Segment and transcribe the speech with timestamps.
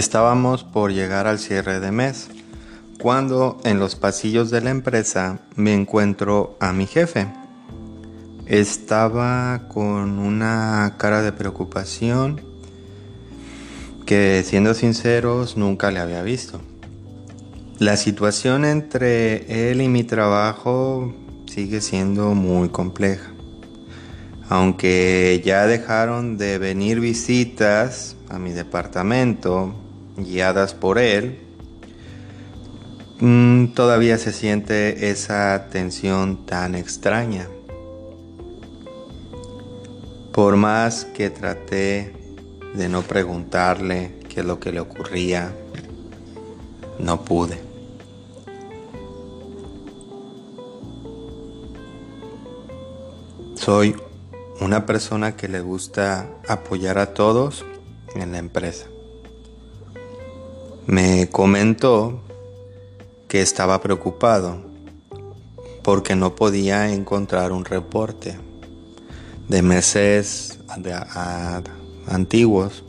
[0.00, 2.30] Estábamos por llegar al cierre de mes,
[2.98, 7.26] cuando en los pasillos de la empresa me encuentro a mi jefe.
[8.46, 12.40] Estaba con una cara de preocupación
[14.06, 16.62] que, siendo sinceros, nunca le había visto.
[17.78, 21.14] La situación entre él y mi trabajo
[21.44, 23.34] sigue siendo muy compleja.
[24.48, 29.74] Aunque ya dejaron de venir visitas a mi departamento,
[30.24, 31.38] guiadas por él,
[33.20, 37.48] mm, todavía se siente esa tensión tan extraña.
[40.32, 42.12] Por más que traté
[42.74, 45.52] de no preguntarle qué es lo que le ocurría,
[46.98, 47.70] no pude.
[53.54, 53.94] Soy
[54.60, 57.64] una persona que le gusta apoyar a todos
[58.14, 58.86] en la empresa.
[60.86, 62.20] Me comentó
[63.28, 64.60] que estaba preocupado
[65.82, 68.36] porque no podía encontrar un reporte
[69.48, 70.58] de meses
[72.06, 72.84] antiguos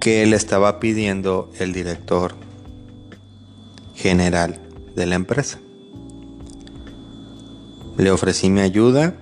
[0.00, 2.34] que le estaba pidiendo el director
[3.94, 4.60] general
[4.96, 5.60] de la empresa.
[7.96, 9.14] Le ofrecí mi ayuda,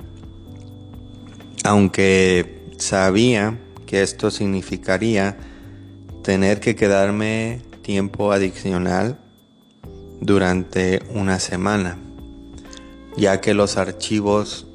[1.65, 5.37] aunque sabía que esto significaría
[6.31, 9.19] tener que quedarme tiempo adicional
[10.21, 11.99] durante una semana,
[13.17, 14.69] ya que los archivos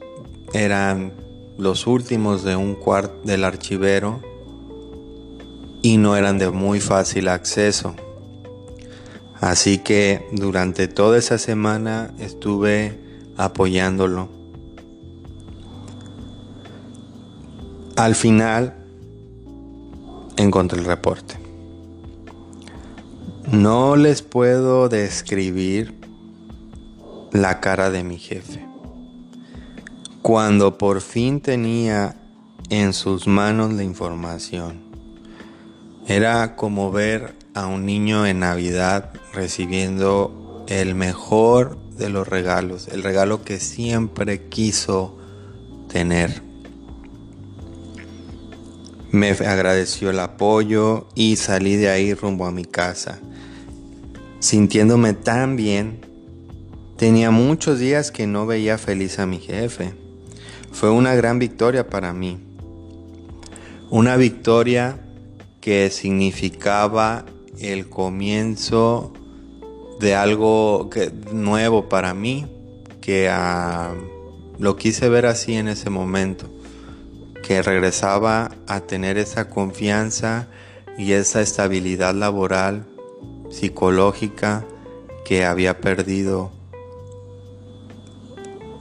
[0.51, 1.13] eran
[1.57, 4.19] los últimos de un cuarto del archivero
[5.81, 7.95] y no eran de muy fácil acceso.
[9.39, 12.99] Así que durante toda esa semana estuve
[13.37, 14.27] apoyándolo.
[17.95, 18.75] Al final
[20.35, 21.44] encontré el reporte.
[23.55, 25.95] No les puedo describir
[27.31, 28.65] la cara de mi jefe.
[30.21, 32.17] Cuando por fin tenía
[32.69, 34.81] en sus manos la información,
[36.05, 43.03] era como ver a un niño en Navidad recibiendo el mejor de los regalos, el
[43.03, 45.17] regalo que siempre quiso
[45.87, 46.41] tener.
[49.11, 53.21] Me agradeció el apoyo y salí de ahí rumbo a mi casa,
[54.45, 56.01] sintiéndome tan bien.
[56.97, 59.95] Tenía muchos días que no veía feliz a mi jefe.
[60.71, 62.37] Fue una gran victoria para mí.
[63.89, 64.99] Una victoria
[65.61, 67.25] que significaba
[67.59, 69.13] el comienzo
[69.99, 70.91] de algo
[71.31, 72.45] nuevo para mí,
[73.01, 73.95] que ah,
[74.59, 76.47] lo quise ver así en ese momento,
[77.41, 80.47] que regresaba a tener esa confianza
[80.99, 82.85] y esa estabilidad laboral,
[83.55, 84.65] psicológica
[85.23, 86.51] que había perdido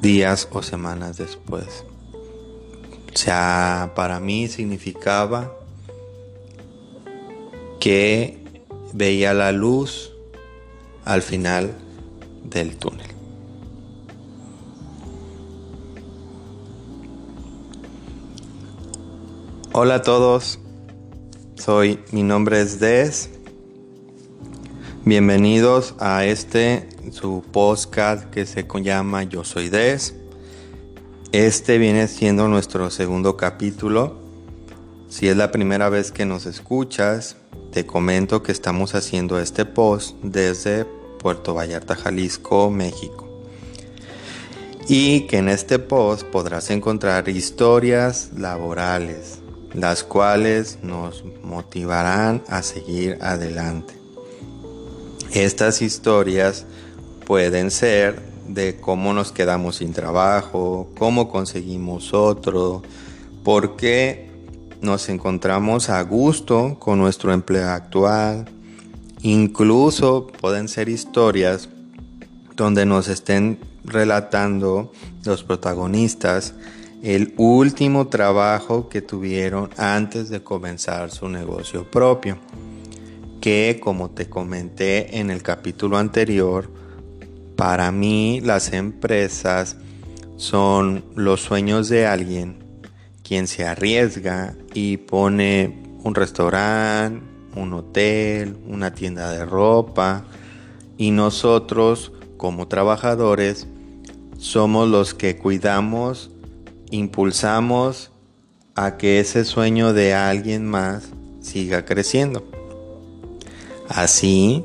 [0.02, 1.84] días o semanas después.
[3.14, 5.54] O sea, para mí significaba
[7.78, 8.42] que
[8.92, 10.10] veía la luz
[11.04, 11.72] al final
[12.42, 13.06] del túnel.
[19.72, 20.58] Hola a todos,
[21.54, 23.30] soy, mi nombre es Des.
[25.06, 30.14] Bienvenidos a este su podcast que se llama Yo Soy Des.
[31.30, 34.16] Este viene siendo nuestro segundo capítulo.
[35.10, 37.36] Si es la primera vez que nos escuchas,
[37.70, 40.86] te comento que estamos haciendo este post desde
[41.18, 43.28] Puerto Vallarta, Jalisco, México.
[44.88, 49.40] Y que en este post podrás encontrar historias laborales,
[49.74, 54.03] las cuales nos motivarán a seguir adelante.
[55.34, 56.64] Estas historias
[57.26, 62.84] pueden ser de cómo nos quedamos sin trabajo, cómo conseguimos otro,
[63.42, 64.30] por qué
[64.80, 68.44] nos encontramos a gusto con nuestro empleo actual.
[69.22, 71.68] Incluso pueden ser historias
[72.54, 74.92] donde nos estén relatando
[75.24, 76.54] los protagonistas
[77.02, 82.38] el último trabajo que tuvieron antes de comenzar su negocio propio.
[83.44, 86.70] Que como te comenté en el capítulo anterior,
[87.56, 89.76] para mí las empresas
[90.38, 92.64] son los sueños de alguien
[93.22, 97.22] quien se arriesga y pone un restaurante,
[97.54, 100.24] un hotel, una tienda de ropa
[100.96, 103.66] y nosotros como trabajadores
[104.38, 106.30] somos los que cuidamos,
[106.90, 108.10] impulsamos
[108.74, 111.10] a que ese sueño de alguien más
[111.42, 112.53] siga creciendo.
[113.88, 114.64] Así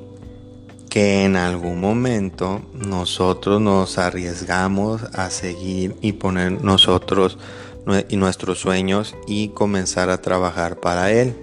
[0.90, 7.38] que en algún momento nosotros nos arriesgamos a seguir y poner nosotros
[8.08, 11.36] y nuestros sueños y comenzar a trabajar para él.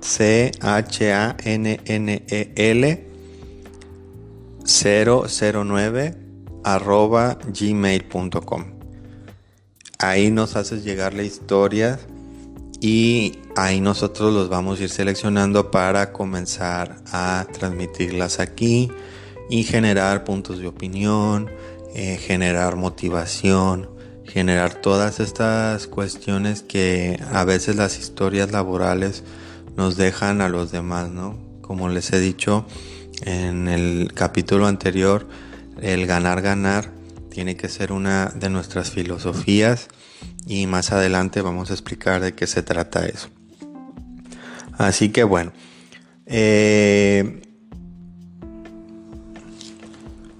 [0.00, 3.08] C H A N E L
[4.66, 6.14] 009
[6.64, 8.64] arroba gmail.com.
[10.00, 11.98] Ahí nos haces llegar la historia
[12.80, 18.90] y ahí nosotros los vamos a ir seleccionando para comenzar a transmitirlas aquí
[19.50, 21.50] y generar puntos de opinión,
[21.94, 23.90] eh, generar motivación,
[24.24, 29.24] generar todas estas cuestiones que a veces las historias laborales
[29.76, 31.38] nos dejan a los demás, ¿no?
[31.62, 32.66] Como les he dicho
[33.22, 35.26] en el capítulo anterior,
[35.80, 36.92] el ganar, ganar
[37.30, 39.88] tiene que ser una de nuestras filosofías
[40.46, 43.28] y más adelante vamos a explicar de qué se trata eso.
[44.78, 45.52] Así que bueno,
[46.26, 47.42] eh,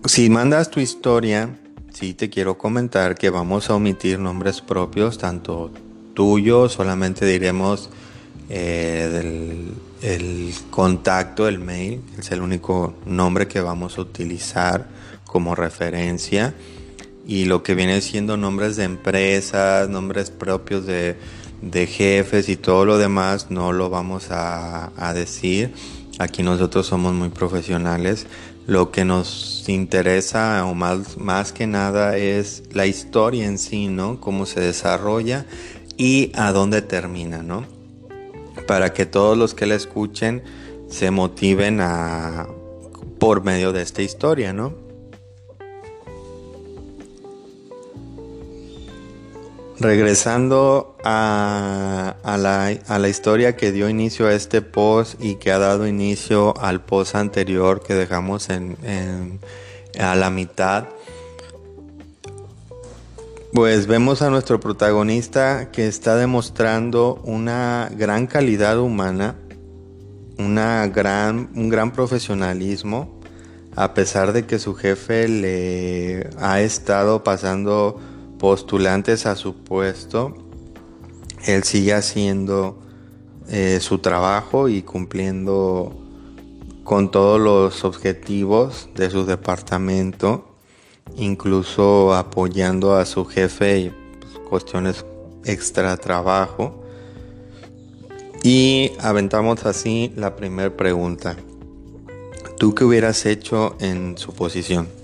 [0.04, 1.58] si mandas tu historia,
[1.92, 5.72] sí te quiero comentar que vamos a omitir nombres propios, tanto
[6.14, 7.90] tuyo, solamente diremos
[8.48, 9.72] eh,
[10.02, 14.86] el contacto, el mail, es el único nombre que vamos a utilizar
[15.24, 16.54] como referencia
[17.28, 21.14] y lo que viene siendo nombres de empresas, nombres propios de,
[21.86, 25.74] jefes y todo lo demás no lo vamos a, decir.
[26.18, 28.26] Aquí nosotros somos muy profesionales.
[28.66, 34.20] Lo que nos interesa o más, más que nada es la historia en sí, ¿no?
[34.20, 35.44] Cómo se desarrolla
[35.98, 37.66] y a dónde termina, ¿no?
[38.66, 40.42] Para que todos los que la escuchen
[40.88, 42.46] se motiven a,
[43.18, 44.87] por medio de esta historia, ¿no?
[49.80, 56.58] Regresando a, la, historia que dio inicio a este post y que ha dado inicio
[56.58, 58.76] al post anterior que dejamos en,
[59.96, 60.86] a la mitad,
[63.52, 69.36] pues vemos a nuestro protagonista que está demostrando una gran calidad humana,
[70.38, 73.20] una gran, un gran profesionalismo,
[73.76, 78.00] a pesar de que su jefe le ha estado pasando
[78.38, 80.34] postulantes a su puesto,
[81.44, 82.78] él sigue haciendo
[83.48, 85.96] eh, su trabajo y cumpliendo
[86.84, 90.48] con todos los objetivos de su departamento,
[91.16, 93.90] incluso apoyando a su jefe y
[94.20, 95.04] pues, cuestiones
[95.44, 96.82] extra trabajo.
[98.42, 101.36] Y aventamos así la primera pregunta.
[102.58, 104.97] ¿Tú qué hubieras hecho en su posición?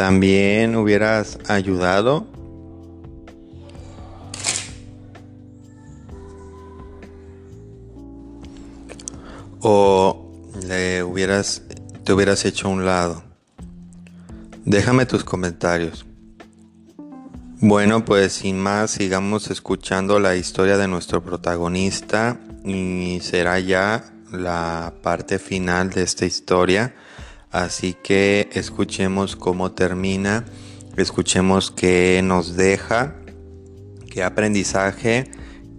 [0.00, 2.26] También hubieras ayudado
[9.60, 10.32] o
[10.66, 11.64] le hubieras
[12.02, 13.22] te hubieras hecho a un lado.
[14.64, 16.06] Déjame tus comentarios.
[17.60, 24.94] Bueno, pues sin más, sigamos escuchando la historia de nuestro protagonista y será ya la
[25.02, 26.94] parte final de esta historia.
[27.50, 30.44] Así que escuchemos cómo termina,
[30.96, 33.16] escuchemos qué nos deja,
[34.08, 35.30] qué aprendizaje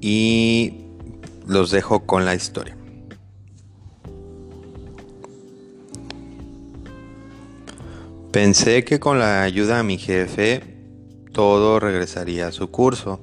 [0.02, 0.86] y
[1.48, 2.78] los dejo con la historia.
[8.32, 10.64] Pensé que con la ayuda de mi jefe
[11.34, 13.20] todo regresaría a su curso,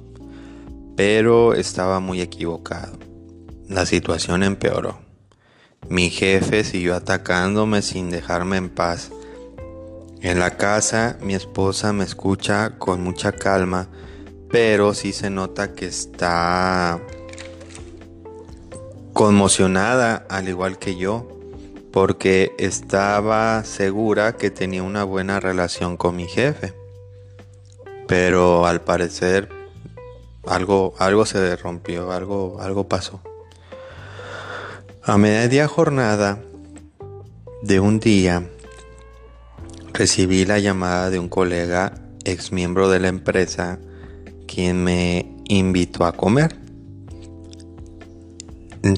[0.95, 2.97] pero estaba muy equivocado.
[3.67, 5.08] La situación empeoró.
[5.89, 9.09] Mi jefe siguió atacándome sin dejarme en paz.
[10.21, 13.87] En la casa mi esposa me escucha con mucha calma,
[14.51, 16.99] pero sí se nota que está
[19.13, 21.27] conmocionada al igual que yo,
[21.91, 26.75] porque estaba segura que tenía una buena relación con mi jefe.
[28.07, 29.49] Pero al parecer
[30.45, 33.21] algo, algo se rompió, algo, algo pasó.
[35.01, 36.43] A media jornada
[37.63, 38.43] de un día
[39.93, 41.93] recibí la llamada de un colega
[42.25, 43.79] ex miembro de la empresa
[44.45, 46.57] quien me invitó a comer.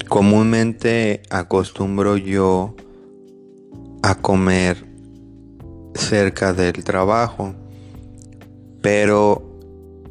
[0.09, 2.75] Comúnmente acostumbro yo
[4.01, 4.83] a comer
[5.93, 7.53] cerca del trabajo,
[8.81, 9.59] pero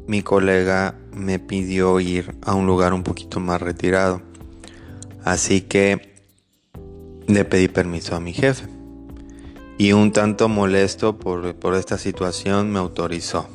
[0.07, 4.30] mi colega me pidió ir a un lugar un poquito más retirado.
[5.23, 6.11] Así que
[7.27, 8.65] le pedí permiso a mi jefe.
[9.77, 13.47] Y un tanto molesto por, esta situación me autorizó.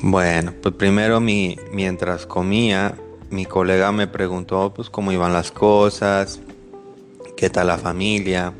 [0.00, 2.96] Bueno, pues primero mi, mientras comía,
[3.30, 6.40] mi colega me preguntó pues cómo iban las cosas,
[7.36, 8.52] qué tal la familia.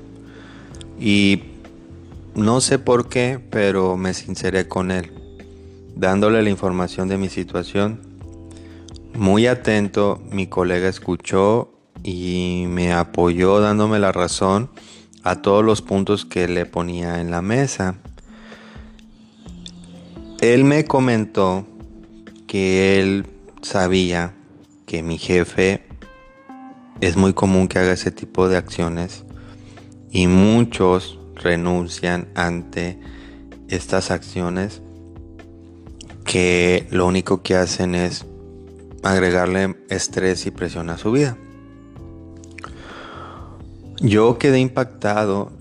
[1.00, 1.42] Y
[2.36, 5.10] no sé por qué, pero me sinceré con él,
[5.96, 8.11] dándole la información de mi situación.
[9.14, 11.70] Muy atento, mi colega escuchó
[12.02, 14.70] y me apoyó dándome la razón
[15.22, 17.96] a todos los puntos que le ponía en la mesa.
[20.40, 21.66] Él me comentó
[22.46, 23.26] que él
[23.60, 24.34] sabía
[24.86, 25.84] que mi jefe
[27.00, 29.24] es muy común que haga ese tipo de acciones
[30.10, 32.98] y muchos renuncian ante
[33.68, 34.80] estas acciones
[36.24, 38.26] que lo único que hacen es
[39.02, 41.36] agregarle estrés y presión a su vida.
[44.00, 45.52] Yo quedé impactado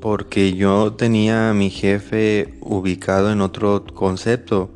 [0.00, 4.70] porque yo tenía a mi jefe ubicado en otro concepto.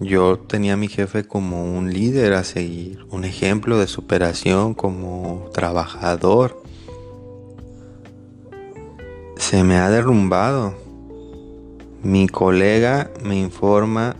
[0.00, 5.50] Yo tenía a mi jefe como un líder a seguir, un ejemplo de superación como
[5.52, 6.60] trabajador
[9.40, 10.74] se me ha derrumbado.
[12.04, 14.14] Mi colega me informa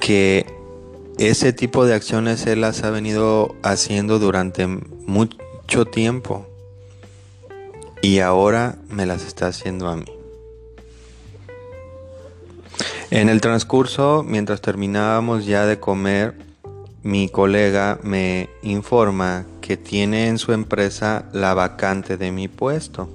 [0.00, 0.44] que
[1.18, 6.46] ese tipo de acciones él las ha venido haciendo durante mucho tiempo
[8.02, 10.04] y ahora me las está haciendo a mí.
[13.10, 16.34] En el transcurso, mientras terminábamos ya de comer,
[17.02, 23.08] mi colega me informa que tiene en su empresa la vacante de mi puesto.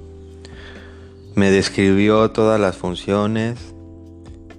[1.36, 3.73] Me describió todas las funciones,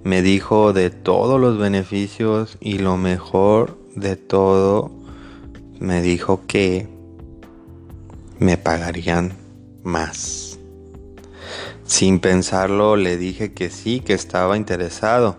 [0.05, 4.91] me dijo de todos los beneficios y lo mejor de todo,
[5.79, 6.87] me dijo que
[8.37, 9.33] me pagarían
[9.83, 10.59] más.
[11.85, 15.37] Sin pensarlo le dije que sí, que estaba interesado.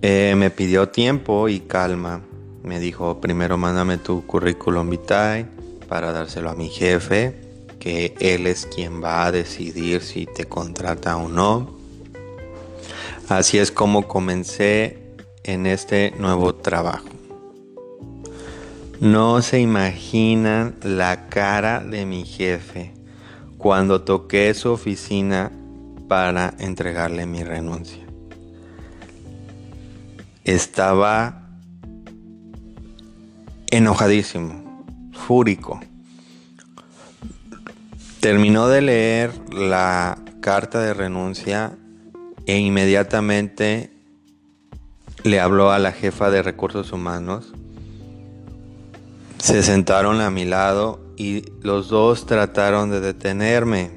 [0.00, 2.22] Eh, me pidió tiempo y calma.
[2.62, 5.46] Me dijo, primero mándame tu currículum vitae
[5.86, 7.42] para dárselo a mi jefe
[7.78, 11.73] que Él es quien va a decidir si te contrata o no.
[13.28, 14.98] Así es como comencé
[15.44, 17.08] en este nuevo trabajo.
[19.00, 22.92] No se imaginan la cara de mi jefe
[23.56, 25.50] cuando toqué su oficina
[26.06, 28.04] para entregarle mi renuncia.
[30.44, 31.48] Estaba
[33.70, 35.80] enojadísimo, fúrico.
[38.20, 41.78] Terminó de leer la carta de renuncia
[42.46, 43.90] e inmediatamente
[45.22, 47.52] le habló a la jefa de recursos humanos.
[49.38, 53.90] Se sentaron a mi lado y los dos trataron de detenerme,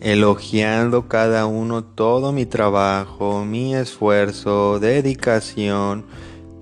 [0.00, 6.06] elogiando cada uno todo mi trabajo, mi esfuerzo, dedicación,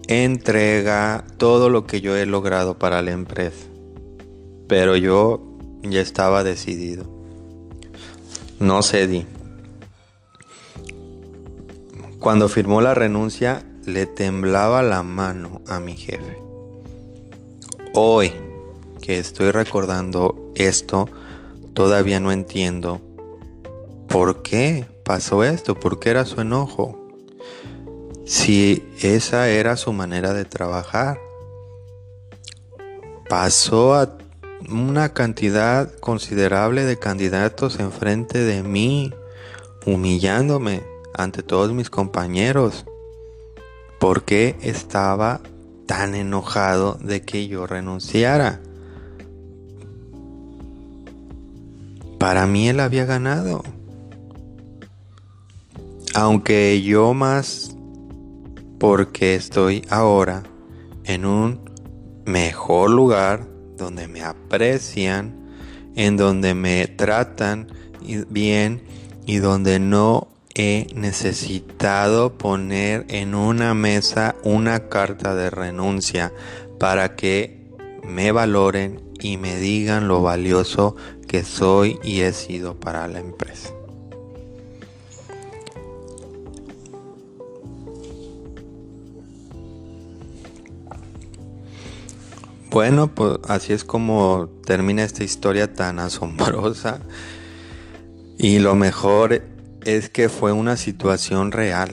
[0.07, 3.67] entrega, todo lo que yo he logrado para la empresa.
[4.69, 5.43] Pero yo
[5.83, 7.05] ya estaba decidido.
[8.59, 9.27] No cedí.
[12.23, 16.39] Cuando firmó la renuncia, le temblaba la mano a mi jefe.
[17.95, 18.33] Hoy
[19.01, 21.09] que estoy recordando esto,
[21.75, 23.01] todavía no entiendo
[24.09, 26.97] por qué pasó esto, por qué era su enojo.
[28.25, 31.19] Si esa era su manera de trabajar.
[33.29, 34.17] Pasó a
[34.71, 39.13] una cantidad considerable de candidatos enfrente de mí,
[39.87, 42.85] humillándome ante todos mis compañeros.
[43.99, 45.41] ¿Por qué estaba
[45.87, 48.61] tan enojado de que yo renunciara?
[52.19, 53.63] Para mí él había ganado.
[56.15, 57.77] Aunque yo más
[58.79, 60.43] porque estoy ahora
[61.05, 61.61] en un
[62.25, 65.49] mejor lugar donde me aprecian,
[65.95, 67.69] en donde me tratan
[68.29, 68.83] bien
[69.27, 76.33] y donde no he necesitado poner en una mesa una carta de renuncia
[76.79, 77.71] para que
[78.07, 83.71] me valoren y me digan lo valioso que soy y he sido para la empresa.
[92.73, 97.01] Bueno, pues así es como termina esta historia tan asombrosa.
[98.39, 99.43] Y lo mejor
[99.85, 101.91] es que fue una situación real.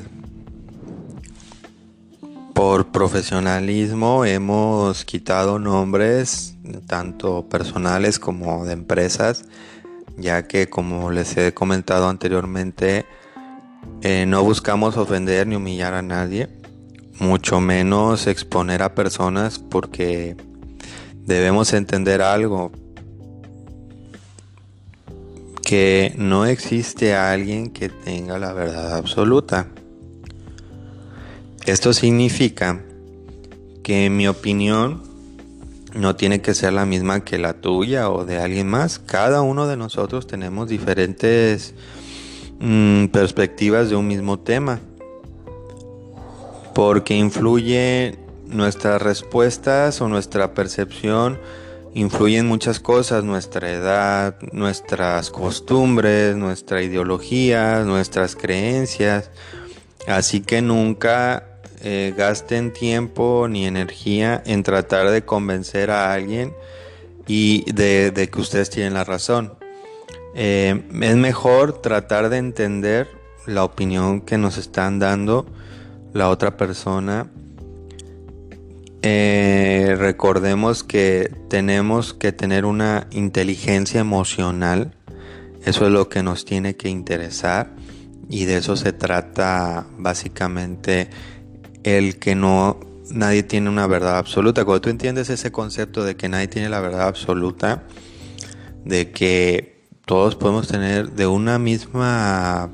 [2.54, 6.56] Por profesionalismo hemos quitado nombres,
[6.88, 9.46] tanto personales como de empresas,
[10.18, 13.06] ya que como les he comentado anteriormente,
[14.02, 16.50] eh, no buscamos ofender ni humillar a nadie,
[17.20, 20.36] mucho menos exponer a personas porque
[21.26, 22.72] debemos entender algo,
[25.70, 29.68] que no existe alguien que tenga la verdad absoluta.
[31.64, 32.82] Esto significa
[33.84, 35.04] que mi opinión
[35.94, 38.98] no tiene que ser la misma que la tuya o de alguien más.
[38.98, 41.76] Cada uno de nosotros tenemos diferentes
[42.60, 44.80] mm, perspectivas de un mismo tema.
[46.74, 51.38] Porque influye nuestras respuestas o nuestra percepción,
[51.94, 59.32] influyen muchas cosas, nuestra edad, nuestras costumbres, nuestra ideología, nuestras creencias.
[60.08, 66.54] Así que nunca eh, gasten tiempo ni energía en tratar de convencer a alguien
[67.28, 69.54] y de, que ustedes tienen la razón.
[70.36, 73.08] Eh, es mejor tratar de entender
[73.46, 75.46] la opinión que nos están dando
[76.14, 77.30] la otra persona.
[79.02, 84.94] Eh, recordemos que tenemos que tener una inteligencia emocional.
[85.64, 87.76] Eso es lo que nos tiene que interesar.
[88.30, 91.10] Y de eso se trata básicamente
[91.84, 92.80] el que no
[93.12, 94.66] nadie tiene una verdad absoluta.
[94.66, 97.84] Cuando tú entiendes ese concepto de que nadie tiene la verdad absoluta,
[98.86, 102.72] de que todos podemos tener de una misma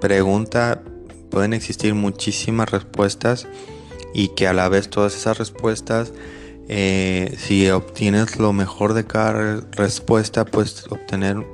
[0.00, 0.82] pregunta,
[1.30, 3.48] pueden existir muchísimas respuestas
[4.14, 6.12] y que a la vez todas esas respuestas,
[6.68, 11.44] eh, si obtienes lo mejor de cada respuesta, puedes obtener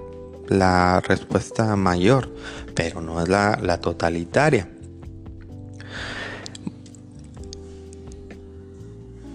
[0.48, 2.34] la respuesta mayor,
[2.74, 4.68] pero no es la totalitaria.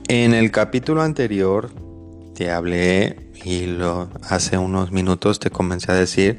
[0.08, 1.72] En el capítulo anterior
[2.36, 6.38] te hablé y lo hace unos minutos te comencé a decir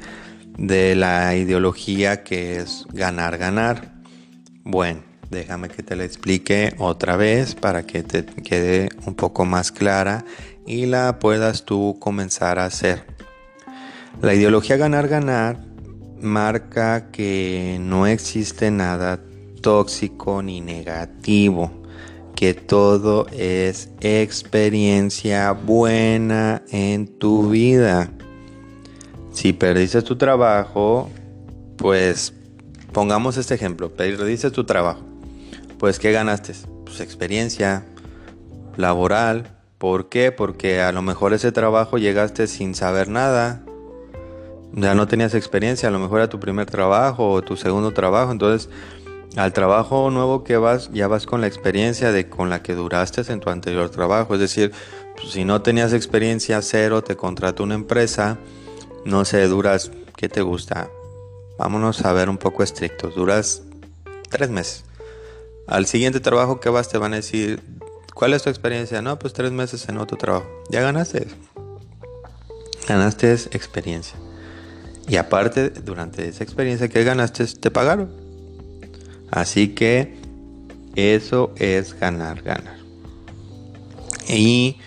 [0.57, 3.95] de la ideología que es ganar ganar.
[4.63, 9.71] Bueno, déjame que te la explique otra vez para que te quede un poco más
[9.71, 10.25] clara
[10.65, 13.05] y la puedas tú comenzar a hacer.
[14.21, 15.59] La ideología ganar ganar
[16.21, 19.19] marca que no existe nada
[19.61, 21.85] tóxico ni negativo
[22.35, 28.11] que todo es experiencia buena en tu vida.
[29.31, 31.09] Si perdiste tu trabajo,
[31.77, 32.33] pues
[32.91, 35.04] pongamos este ejemplo, perdiste tu trabajo.
[35.79, 36.53] Pues ¿qué ganaste?
[36.85, 37.85] Pues experiencia
[38.77, 39.57] laboral.
[39.77, 40.31] ¿Por qué?
[40.31, 43.61] Porque a lo mejor ese trabajo llegaste sin saber nada.
[44.71, 48.31] Ya no tenías experiencia, a lo mejor era tu primer trabajo o tu segundo trabajo,
[48.31, 48.69] entonces
[49.37, 53.21] al trabajo nuevo que vas, ya vas con la experiencia de con la que duraste
[53.31, 54.33] en tu anterior trabajo.
[54.33, 54.71] Es decir,
[55.15, 58.37] pues, si no tenías experiencia cero, te contrata una empresa,
[59.03, 60.89] no sé, duras, ¿qué te gusta?
[61.57, 63.61] Vámonos a ver un poco estrictos, duras
[64.29, 64.83] tres meses.
[65.67, 67.61] Al siguiente trabajo que vas te van a decir,
[68.13, 69.01] ¿cuál es tu experiencia?
[69.01, 70.47] No, pues tres meses en otro trabajo.
[70.69, 71.27] Ya ganaste.
[72.87, 74.17] Ganaste experiencia.
[75.07, 78.11] Y aparte, durante esa experiencia que ganaste, te pagaron.
[79.31, 80.17] Así que
[80.95, 82.77] eso es ganar, ganar.
[84.27, 84.77] Y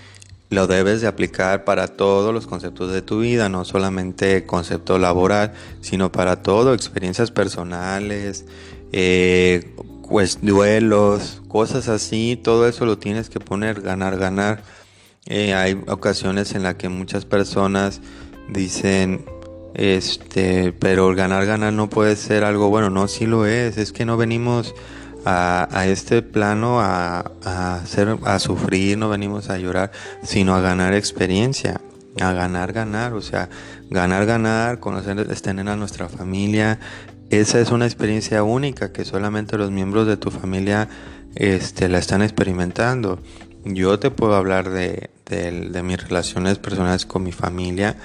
[0.51, 5.53] lo debes de aplicar para todos los conceptos de tu vida, no solamente concepto laboral,
[5.81, 8.47] sino para todo, experiencias personales,
[8.93, 9.75] eh,
[10.09, 14.63] pues duelos, cosas así, todo eso lo tienes que poner ganar, ganar.
[15.27, 18.01] Eh, hay ocasiones en las que muchas personas
[18.49, 19.25] dicen,
[19.75, 24.05] este, pero ganar, ganar no puede ser algo bueno, no, sí lo es, es que
[24.07, 24.75] no venimos
[25.27, 29.93] a, este plano a, a sufrir, no venimos a llorar,
[30.23, 31.83] sino a ganar experiencia,
[32.21, 33.49] a ganar, ganar, o sea,
[33.91, 36.79] ganar, ganar, conocer, tener a nuestra familia,
[37.31, 40.89] esa es una experiencia única que solamente los miembros de tu familia
[41.35, 43.19] este, la están experimentando.
[43.65, 47.97] Yo te puedo hablar de, de mis relaciones personales con mi familia,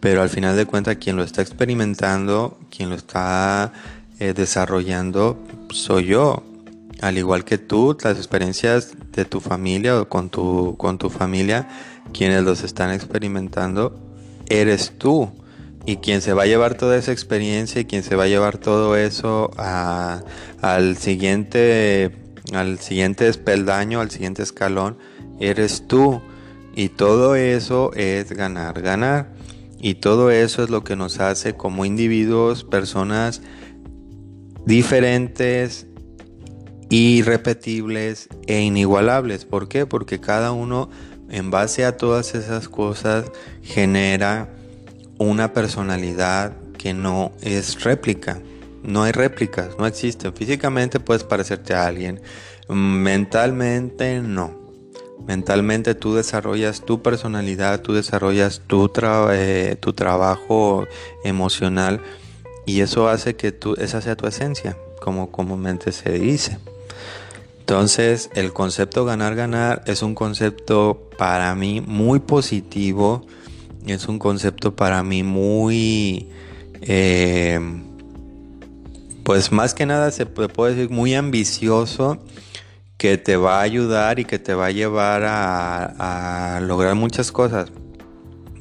[0.00, 3.72] pero al final de cuentas quien lo está experimentando, quien lo está
[4.18, 5.38] eh, desarrollando,
[5.70, 6.44] soy yo.
[7.00, 11.68] Al igual que tú, las experiencias de tu familia o con tu, con tu familia,
[12.12, 13.98] quienes los están experimentando,
[14.46, 15.30] eres tú.
[15.84, 18.58] Y quien se va a llevar toda esa experiencia y quien se va a llevar
[18.58, 24.98] todo eso al siguiente al siguiente espeldaño, al siguiente escalón,
[25.40, 26.20] eres tú.
[26.74, 29.32] Y todo eso es ganar, ganar.
[29.78, 33.42] Y todo eso es lo que nos hace como individuos, personas
[34.64, 35.86] diferentes,
[36.88, 39.44] irrepetibles e inigualables.
[39.44, 39.86] ¿Por qué?
[39.86, 40.88] Porque cada uno
[41.30, 43.30] en base a todas esas cosas
[43.62, 44.54] genera
[45.22, 48.40] una personalidad que no es réplica.
[48.82, 50.34] No hay réplicas, no existen.
[50.34, 52.20] Físicamente puedes parecerte a alguien,
[52.68, 54.60] mentalmente no.
[55.26, 58.90] Mentalmente tú desarrollas tu personalidad, tú desarrollas tu,
[59.30, 60.88] eh, tu trabajo
[61.22, 62.00] emocional
[62.66, 66.58] y eso hace que tú, esa sea tu esencia, como comúnmente se dice.
[67.60, 73.24] Entonces, el concepto ganar-ganar es un concepto para mí muy positivo,
[73.86, 76.28] es un concepto para mí muy,
[76.80, 77.58] eh,
[79.24, 82.18] pues más que nada se puede decir muy ambicioso,
[82.96, 87.72] que te va a ayudar y que te va a llevar a, lograr muchas cosas.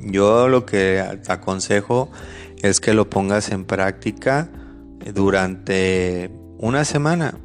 [0.01, 2.11] Yo lo que te aconsejo
[2.63, 4.49] es que lo pongas en práctica
[5.13, 7.35] durante una semana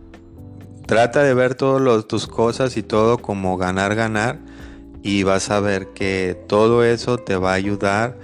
[0.86, 4.38] Trata de ver todas tus cosas y todo como ganar, ganar.
[5.06, 8.18] Y vas a ver que todo eso te va a ayudar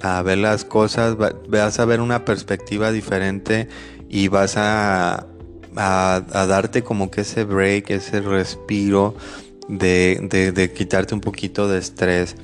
[0.00, 3.68] a ver las cosas, vas a ver una perspectiva diferente
[4.08, 5.28] y vas a,
[5.76, 9.14] a, darte como que ese break, ese respiro
[9.68, 12.34] de, de, quitarte un poquito de estrés.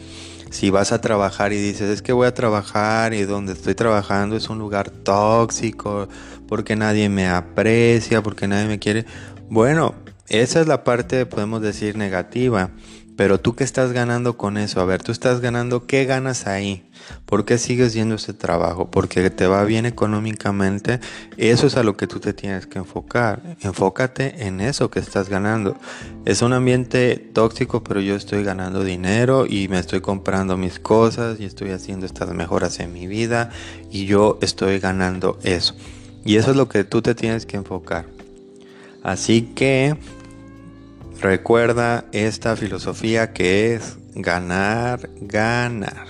[0.53, 4.37] Si vas a trabajar y dices, es que voy a trabajar y donde estoy trabajando
[4.37, 6.07] es un lugar tóxico,
[6.47, 9.07] porque nadie me aprecia, porque nadie me quiere,
[9.51, 9.97] bueno,
[10.29, 12.71] esa es la parte, podemos decir, negativa.
[13.17, 14.81] Pero tú qué estás ganando con eso?
[14.81, 16.89] A ver, tú estás ganando, ¿qué ganas ahí?
[17.27, 18.91] ¿Por qué sigues yendo ese trabajo?
[18.91, 20.99] Porque te va bien económicamente.
[21.37, 23.57] Eso es a lo que tú te tienes que enfocar.
[23.61, 25.77] Enfócate en eso que estás ganando.
[26.25, 31.39] Es un ambiente tóxico, pero yo estoy ganando dinero y me estoy comprando mis cosas
[31.39, 33.51] y estoy haciendo estas mejoras en mi vida
[33.91, 35.75] y yo estoy ganando eso.
[36.25, 38.07] Y eso es lo que tú te tienes que enfocar.
[39.03, 39.97] Así que
[41.23, 46.07] recuerda esta filosofía que es ganar, ganar.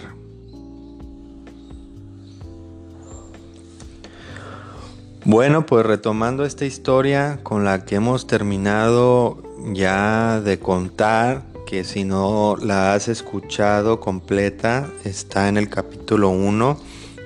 [5.24, 9.40] Bueno, pues retomando esta historia con la que hemos terminado
[9.72, 16.80] ya de contar, que si no la has escuchado completa, está en el capítulo 1,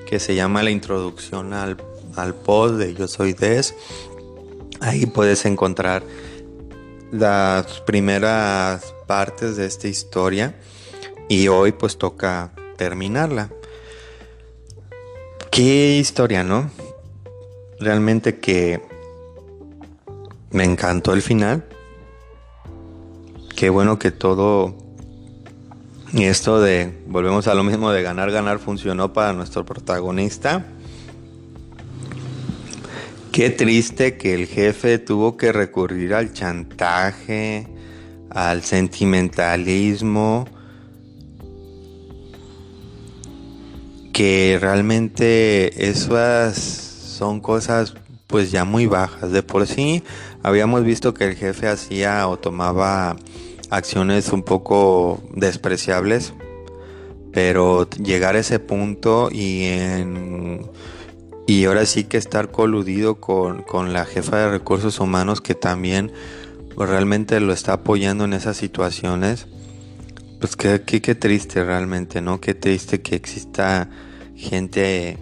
[0.07, 1.79] que se llama la introducción al,
[2.16, 3.75] al post de Yo Soy Des.
[4.81, 6.03] Ahí puedes encontrar
[7.12, 10.56] las primeras partes de esta historia
[11.28, 13.50] y hoy pues toca terminarla.
[15.50, 16.70] Qué historia, ¿no?
[17.80, 18.82] Realmente que
[20.50, 21.64] me encantó el final.
[23.56, 24.76] Qué bueno que todo
[26.14, 30.64] esto de, volvemos a lo mismo de ganar, ganar, funcionó para nuestro protagonista.
[33.37, 37.66] Qué triste que el jefe tuvo que recurrir al chantaje,
[38.31, 40.46] al sentimentalismo,
[44.14, 47.92] que realmente esas son cosas
[48.27, 49.31] pues ya muy bajas.
[49.33, 50.03] De por sí
[50.42, 53.16] habíamos visto que el jefe hacía o tomaba
[53.68, 56.33] acciones un poco despreciables,
[57.35, 60.70] pero llegar a ese punto y en
[61.46, 66.12] y ahora sí que estar coludido con, la jefa de recursos humanos que también
[66.74, 69.46] pues, realmente lo está apoyando en esas situaciones.
[70.40, 72.40] Pues qué, qué, triste realmente, ¿no?
[72.40, 73.88] Qué triste que exista
[74.35, 75.18] gente,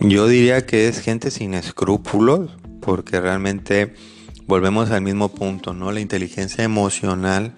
[0.00, 2.50] yo diría que es gente sin escrúpulos,
[2.82, 3.94] porque realmente
[4.46, 5.92] volvemos al mismo punto, ¿no?
[5.92, 7.54] La inteligencia emocional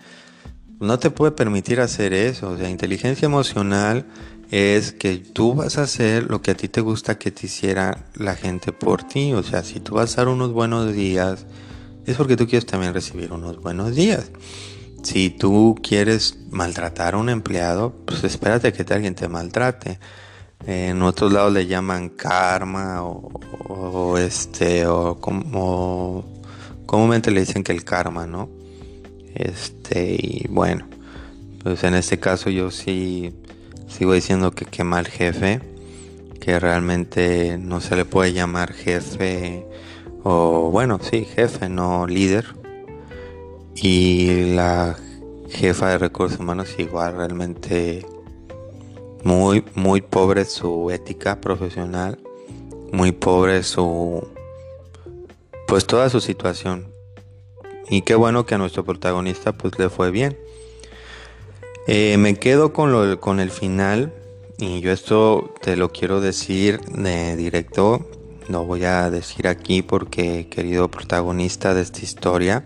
[0.78, 2.50] no te puede permitir hacer eso.
[2.50, 4.06] O sea, inteligencia emocional
[4.52, 8.04] es que tú vas a hacer lo que a ti te gusta que te hiciera
[8.14, 9.32] la gente por ti.
[9.32, 11.46] O sea, si tú vas a dar unos buenos días,
[12.04, 14.30] es porque tú quieres también recibir unos buenos días.
[15.02, 19.98] Si tú quieres maltratar a un empleado, pues espérate que alguien te maltrate.
[20.66, 26.42] En otros lados le llaman karma o, este o como
[26.84, 28.50] comúnmente le dicen que el karma, ¿no?
[29.34, 30.86] Este y bueno,
[31.62, 33.34] pues en este caso yo sí
[33.92, 35.60] sigo diciendo que qué mal jefe,
[36.40, 39.66] que realmente no se le puede llamar jefe
[40.24, 42.46] o bueno, sí, jefe, no líder.
[43.74, 44.96] Y la
[45.48, 48.06] jefa de recursos humanos igual realmente
[49.24, 52.18] muy muy pobre su ética profesional,
[52.92, 54.26] muy pobre su
[55.66, 56.86] pues toda su situación.
[57.88, 60.36] Y qué bueno que a nuestro protagonista pues le fue bien.
[61.88, 64.12] Eh, me quedo con, lo, con el final
[64.56, 68.08] y yo esto te lo quiero decir de directo,
[68.48, 72.64] lo voy a decir aquí porque querido protagonista de esta historia,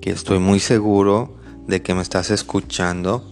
[0.00, 3.28] que estoy muy seguro de que me estás escuchando,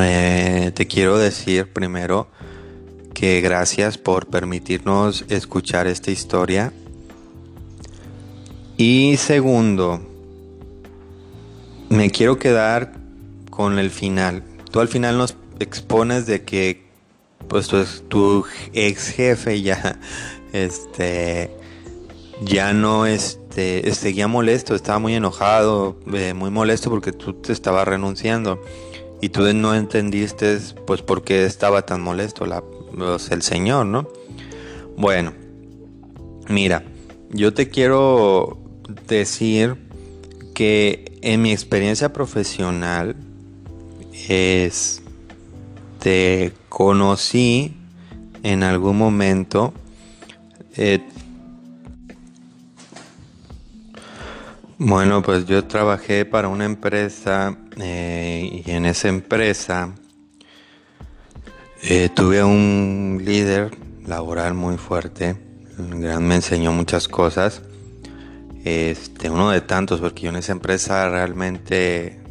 [0.00, 2.26] eh, te quiero decir primero
[3.14, 6.72] que gracias por permitirnos escuchar esta historia.
[8.76, 10.00] Y segundo,
[11.88, 13.01] me quiero quedar
[13.52, 14.42] con el final.
[14.70, 16.86] Tú al final nos expones de que
[17.48, 20.00] pues tu, tu ex jefe ya
[20.52, 21.50] este
[22.42, 27.86] ya no este seguía molesto, estaba muy enojado, eh, muy molesto porque tú te estabas
[27.86, 28.58] renunciando
[29.20, 32.46] y tú no entendiste pues por qué estaba tan molesto
[32.96, 34.08] pues, el señor, ¿no?
[34.96, 35.34] Bueno,
[36.48, 36.84] mira,
[37.30, 38.58] yo te quiero
[39.06, 39.76] decir
[40.54, 43.14] que en mi experiencia profesional
[44.28, 45.02] es
[45.98, 47.76] te conocí
[48.42, 49.72] en algún momento
[50.76, 51.00] eh,
[54.78, 59.94] bueno pues yo trabajé para una empresa eh, y en esa empresa
[61.82, 65.36] eh, tuve un líder laboral muy fuerte
[65.78, 67.62] me enseñó muchas cosas
[68.64, 72.21] este uno de tantos porque yo en esa empresa realmente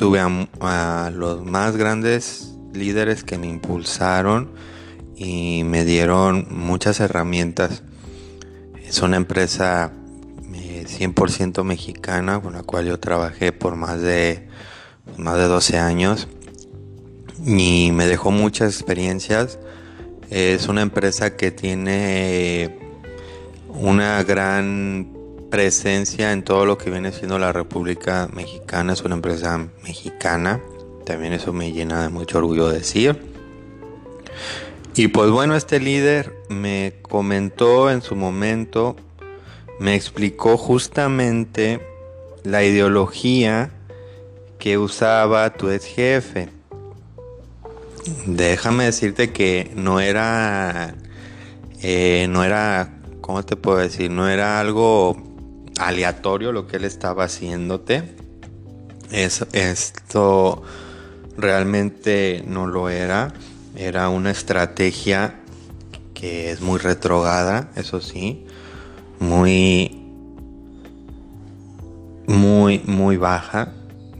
[0.00, 0.18] tuve
[0.60, 4.50] a, los más grandes líderes que me impulsaron
[5.14, 7.82] y me dieron muchas herramientas.
[8.82, 9.92] Es una empresa
[10.52, 14.48] 100% eh, mexicana con la cual yo trabajé por más de,
[15.18, 16.28] más de 12 años
[17.44, 19.58] y me dejó muchas experiencias.
[20.30, 22.78] Es una empresa que tiene
[23.68, 25.19] una gran
[25.50, 28.92] presencia en todo lo que viene siendo la República Mexicana.
[28.92, 30.60] Es una empresa mexicana.
[31.04, 33.20] También eso me llena de mucho orgullo decir.
[34.94, 38.96] Y pues bueno, este líder me comentó en su momento,
[39.78, 41.80] me explicó justamente
[42.42, 43.70] la ideología
[44.58, 46.48] que usaba tu ex jefe.
[48.26, 50.94] Déjame decirte que no era,
[51.82, 54.10] eh, no era, ¿cómo te puedo decir?
[54.10, 55.29] No era algo
[55.80, 58.14] aleatorio lo que él estaba haciéndote.
[59.10, 60.62] Es, esto
[61.36, 63.32] realmente no lo era.
[63.76, 65.40] Era una estrategia
[66.14, 68.46] que es muy retrogada, eso sí.
[69.18, 70.02] Muy,
[72.26, 73.72] muy, muy baja.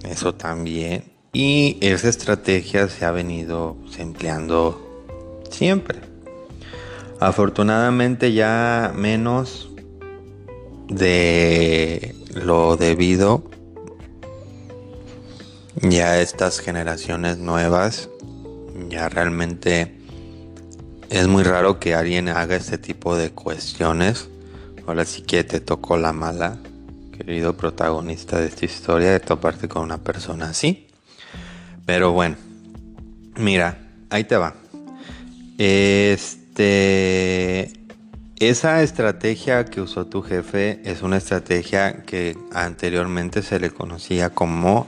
[0.05, 1.05] Eso también.
[1.33, 5.05] Y esa estrategia se ha venido empleando
[5.51, 6.01] siempre.
[7.21, 9.70] Afortunadamente ya menos
[10.91, 13.45] de lo debido
[15.83, 18.11] ya estas generaciones nuevas
[18.89, 19.97] ya realmente
[21.09, 24.29] es muy raro que alguien haga este tipo de cuestiones.
[24.87, 26.59] Ahora sí que te tocó la mala
[27.17, 30.87] querido protagonista de esta historia de toparte con una persona así.
[31.87, 32.37] Pero bueno
[33.37, 33.79] mira
[34.11, 34.55] ahí te va.
[35.59, 36.51] Este
[38.41, 44.87] esa estrategia que usó tu jefe es una estrategia que anteriormente se le conocía como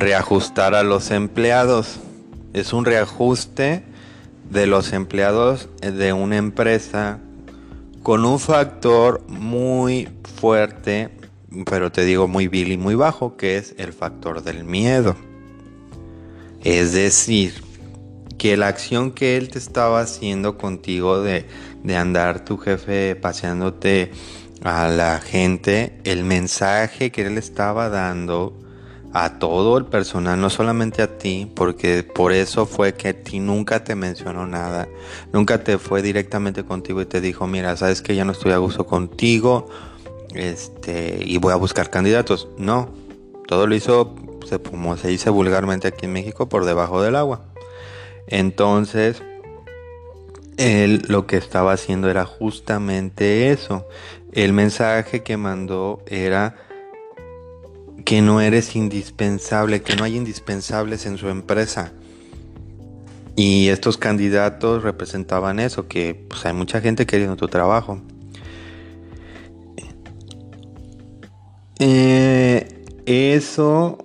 [0.00, 2.00] reajustar a los empleados.
[2.54, 3.84] Es un reajuste
[4.50, 7.20] de los empleados de una empresa
[8.02, 10.08] con un factor muy
[10.40, 11.10] fuerte,
[11.70, 15.14] pero te digo muy vil y muy bajo, que es el factor del miedo.
[16.64, 17.62] Es decir,
[18.38, 21.46] que la acción que él te estaba haciendo contigo de
[21.82, 24.10] de andar tu jefe paseándote
[24.62, 28.54] a la gente, el mensaje que él estaba dando
[29.12, 33.40] a todo el personal, no solamente a ti, porque por eso fue que a ti
[33.40, 34.88] nunca te mencionó nada,
[35.32, 38.58] nunca te fue directamente contigo y te dijo, mira, sabes que ya no estoy a
[38.58, 39.68] gusto contigo,
[40.34, 42.48] este, y voy a buscar candidatos.
[42.58, 42.90] No,
[43.46, 44.14] todo lo hizo,
[44.70, 47.42] como se dice vulgarmente aquí en México, por debajo del agua.
[48.26, 49.22] Entonces,
[50.58, 53.86] él lo que estaba haciendo era justamente eso.
[54.32, 56.56] El mensaje que mandó era
[58.04, 61.92] que no eres indispensable, que no hay indispensables en su empresa.
[63.36, 68.00] Y estos candidatos representaban eso, que pues, hay mucha gente queriendo tu trabajo.
[71.78, 73.98] Eh, eso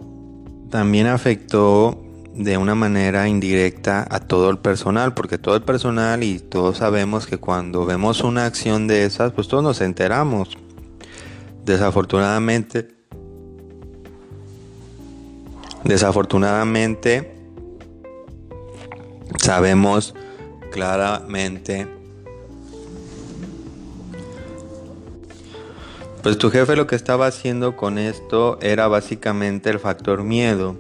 [0.70, 2.03] también afectó
[2.34, 7.28] de una manera indirecta a todo el personal, porque todo el personal y todos sabemos
[7.28, 10.58] que cuando vemos una acción de esas, pues todos nos enteramos.
[11.66, 12.90] Desafortunadamente,
[15.84, 17.36] Desafortunadamente,
[19.38, 20.16] sabemos
[20.72, 21.88] claramente
[26.24, 30.78] Pues tu jefe lo que estaba haciendo con esto era básicamente el factor miedo.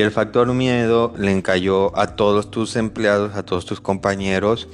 [0.00, 4.66] Y el factor miedo le encalló a todos tus empleados, a todos tus compañeros.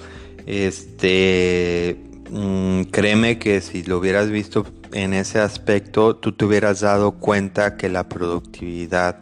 [0.47, 7.11] Este, mm, créeme que si lo hubieras visto en ese aspecto, tú te hubieras dado
[7.11, 9.17] cuenta que la productividad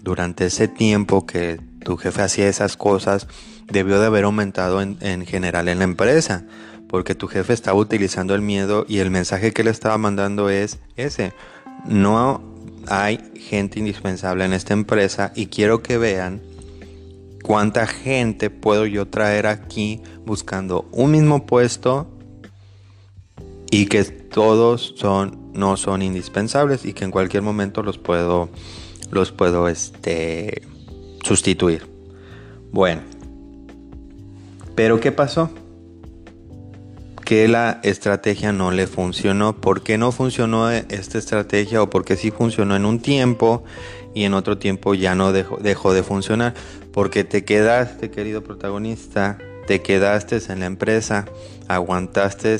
[0.00, 3.26] durante ese tiempo que tu jefe hacía esas cosas
[3.70, 6.46] debió de haber aumentado en, en general en la empresa
[6.88, 10.78] porque tu jefe estaba utilizando el miedo y el mensaje que le estaba mandando es
[10.96, 11.34] ese.
[11.84, 12.53] No
[12.88, 16.42] hay gente indispensable en esta empresa y quiero que vean
[17.42, 22.08] cuánta gente puedo yo traer aquí buscando un mismo puesto
[23.70, 28.48] y que todos son no son indispensables y que en cualquier momento los puedo
[29.10, 30.62] los puedo este
[31.22, 31.86] sustituir.
[32.72, 33.02] Bueno,
[34.74, 35.50] pero ¿qué pasó?
[37.24, 39.56] Que la estrategia no le funcionó.
[39.56, 43.64] ¿Por qué no funcionó esta estrategia o por qué sí funcionó en un tiempo
[44.14, 46.54] y en otro tiempo ya no dejó, dejó de funcionar?
[46.92, 51.24] Porque te quedaste, querido protagonista, te quedaste en la empresa,
[51.66, 52.58] aguantaste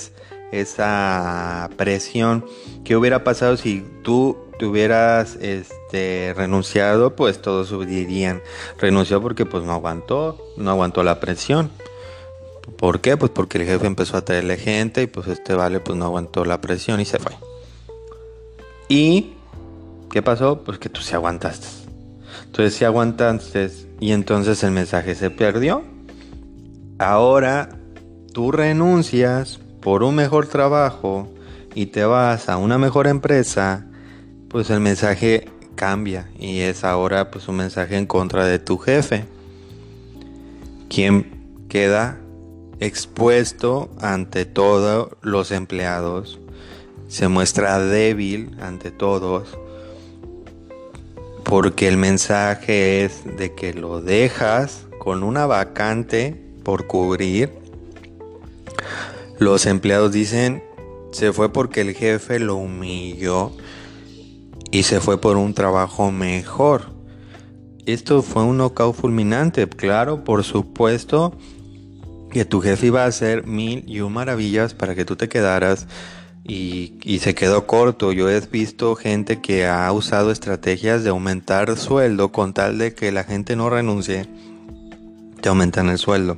[0.51, 2.45] esa presión.
[2.85, 7.15] ¿Qué hubiera pasado si tú te hubieras este, renunciado?
[7.17, 8.43] Pues todos dirían,
[8.79, 11.71] renunció porque pues no aguantó, no aguantó la presión.
[12.79, 13.17] ¿Por qué?
[13.17, 16.45] Pues porque el jefe empezó a traerle gente y pues este vale pues no aguantó
[16.45, 17.33] la presión y se fue.
[18.89, 19.35] ¿Y
[20.11, 20.63] qué pasó?
[20.65, 21.67] Pues que tú sí aguantaste.
[22.47, 25.83] Entonces si aguantaste y entonces el mensaje se perdió.
[26.99, 27.71] Ahora
[28.33, 31.29] tú renuncias por un mejor trabajo
[31.75, 33.87] y te vas a una mejor empresa,
[34.49, 39.25] pues el mensaje cambia y es ahora pues un mensaje en contra de tu jefe.
[40.89, 42.19] ¿Quién queda
[42.81, 46.41] expuesto ante todos los empleados,
[47.09, 49.57] se muestra débil ante todos,
[51.45, 57.51] porque el mensaje es de que lo dejas con una vacante por cubrir.
[59.39, 60.63] Los empleados dicen,
[61.13, 63.53] se fue porque el jefe lo humilló
[64.71, 66.93] y se fue por un trabajo mejor.
[67.87, 71.37] Esto fue un knockout fulminante, claro, por supuesto
[72.35, 75.87] que tu jefe iba a hacer mil y un maravillas para que tú te quedaras
[76.43, 78.11] y, se quedó corto.
[78.11, 83.13] Yo he visto gente que ha usado estrategias de aumentar sueldo con tal de que
[83.13, 84.27] la gente no renuncie,
[85.41, 86.37] te aumentan el sueldo.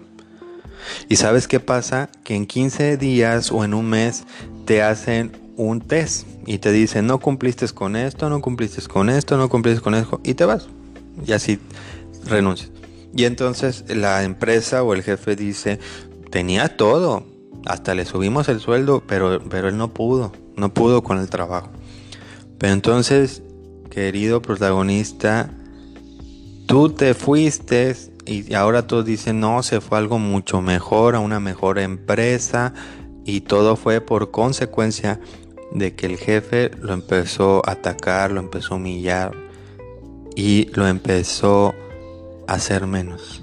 [1.08, 2.10] ¿Y sabes qué pasa?
[2.24, 4.24] Que en 15 días o en un mes
[4.66, 9.38] te hacen un test y te dicen no cumpliste con esto, no cumpliste con esto,
[9.38, 10.68] no cumpliste con esto y te vas.
[11.26, 11.58] Y así
[12.26, 12.75] renuncias.
[13.16, 15.78] Y entonces la empresa o el jefe dice,
[16.30, 17.24] tenía todo,
[17.64, 21.70] hasta le subimos el sueldo, pero, pero él no pudo, no pudo con el trabajo.
[22.58, 23.42] Pero entonces,
[23.90, 25.50] querido protagonista,
[26.66, 31.40] tú te fuiste y ahora todos dicen, no, se fue algo mucho mejor, a una
[31.40, 32.74] mejor empresa,
[33.24, 35.20] y todo fue por consecuencia
[35.72, 39.32] de que el jefe lo empezó a atacar, lo empezó a humillar
[40.34, 41.74] y lo empezó
[42.46, 43.42] hacer menos.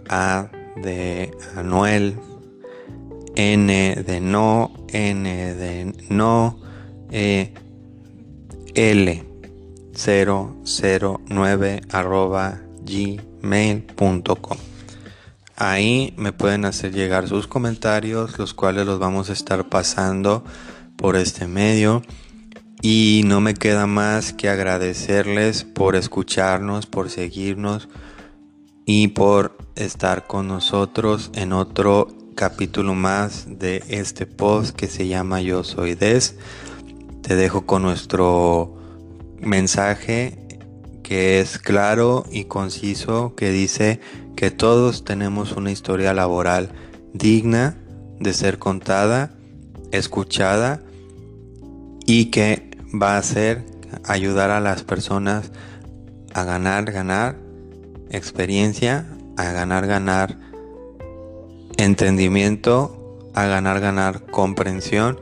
[0.07, 2.17] A de Anuel,
[3.35, 6.61] N de no, N de no,
[7.11, 7.53] E,
[8.73, 9.25] L
[9.93, 14.57] 009 arroba gmail.com.
[15.57, 20.45] Ahí me pueden hacer llegar sus comentarios, los cuales los vamos a estar pasando
[20.95, 22.01] por este medio.
[22.81, 27.89] Y no me queda más que agradecerles por escucharnos, por seguirnos
[28.85, 35.41] y por estar con nosotros en otro capítulo más de este post que se llama
[35.41, 36.37] Yo Soy Des.
[37.21, 38.75] Te dejo con nuestro
[39.39, 40.39] mensaje
[41.03, 43.99] que es claro y conciso, que dice
[44.35, 46.71] que todos tenemos una historia laboral
[47.13, 47.77] digna
[48.19, 49.35] de ser contada,
[49.91, 50.81] escuchada
[52.07, 53.63] y que va a ser
[54.05, 55.51] ayudar a las personas
[56.33, 57.35] a ganar, ganar
[58.09, 59.05] experiencia,
[59.37, 60.37] a ganar, ganar
[61.77, 65.19] entendimiento, a ganar, ganar comprensión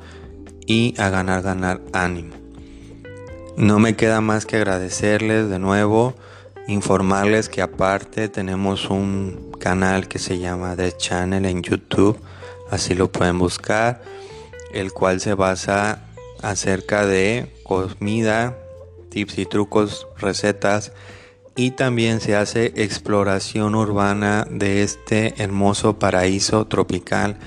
[0.65, 2.35] y a ganar, ganar ánimo.
[3.57, 6.15] No me queda más que agradecerles de nuevo,
[6.67, 12.19] informarles que aparte tenemos un canal que se llama The Channel en YouTube,
[12.71, 14.01] así lo pueden buscar,
[14.73, 16.08] el cual se basa
[16.41, 18.57] acerca de comida,
[19.09, 20.91] tips y trucos, recetas
[21.55, 27.37] y también se hace exploración urbana de este hermoso paraíso tropical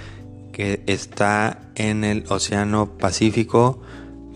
[0.53, 3.81] que está en el Océano Pacífico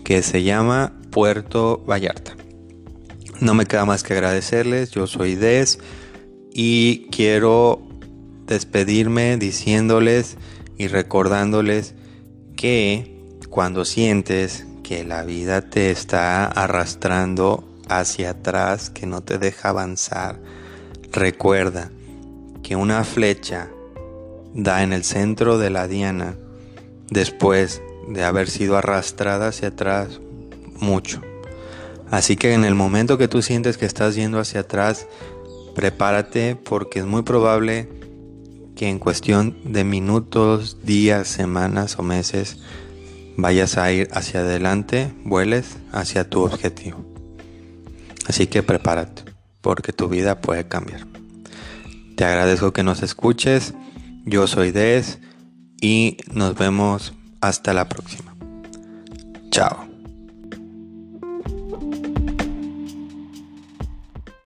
[0.03, 2.35] que se llama Puerto Vallarta.
[3.39, 5.77] No me queda más que agradecerles, yo soy Des
[6.51, 7.87] y quiero
[8.47, 10.37] despedirme diciéndoles
[10.77, 11.93] y recordándoles
[12.55, 13.16] que
[13.49, 20.39] cuando sientes que la vida te está arrastrando hacia atrás, que no te deja avanzar,
[21.11, 21.91] recuerda
[22.63, 23.69] que una flecha
[24.53, 26.35] da en el centro de la diana
[27.09, 30.19] después de haber sido arrastrada hacia atrás
[30.79, 31.21] mucho.
[32.09, 35.07] Así que en el momento que tú sientes que estás yendo hacia atrás,
[35.75, 37.89] prepárate porque es muy probable
[38.75, 42.59] que en cuestión de minutos, días, semanas o meses
[43.37, 47.05] vayas a ir hacia adelante, vueles hacia tu objetivo.
[48.27, 49.23] Así que prepárate,
[49.61, 51.07] porque tu vida puede cambiar.
[52.17, 53.73] Te agradezco que nos escuches.
[54.25, 55.19] Yo soy Des
[55.79, 58.35] y nos vemos hasta la próxima.
[59.51, 59.86] Chao.